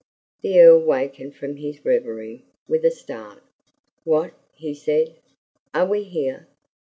[0.41, 3.43] The Earl wakened from his reverie with a start.
[4.03, 5.13] "What!" he said.
[5.75, 6.47] "Are we here?"